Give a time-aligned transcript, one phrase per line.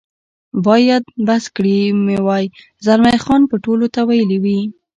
[0.65, 2.45] باید بس کړي مې وای،
[2.85, 4.59] زلمی خان به ټولو ته ویلي وي.